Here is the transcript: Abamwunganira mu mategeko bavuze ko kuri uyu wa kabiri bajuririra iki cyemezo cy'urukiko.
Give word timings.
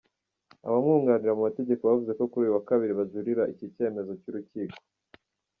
Abamwunganira 0.65 1.35
mu 1.37 1.41
mategeko 1.47 1.81
bavuze 1.89 2.11
ko 2.17 2.23
kuri 2.31 2.43
uyu 2.43 2.55
wa 2.55 2.63
kabiri 2.69 2.93
bajuririra 2.99 3.43
iki 3.53 3.65
cyemezo 3.75 4.11
cy'urukiko. 4.21 4.77